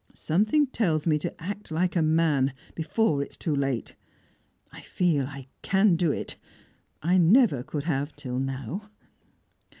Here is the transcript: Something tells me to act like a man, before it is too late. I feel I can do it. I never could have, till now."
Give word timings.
Something 0.15 0.65
tells 0.65 1.05
me 1.05 1.19
to 1.19 1.39
act 1.43 1.69
like 1.69 1.95
a 1.95 2.01
man, 2.01 2.53
before 2.73 3.21
it 3.21 3.29
is 3.33 3.37
too 3.37 3.55
late. 3.55 3.95
I 4.71 4.81
feel 4.81 5.27
I 5.27 5.45
can 5.61 5.95
do 5.95 6.11
it. 6.11 6.37
I 7.03 7.19
never 7.19 7.61
could 7.61 7.83
have, 7.83 8.15
till 8.15 8.39
now." 8.39 8.89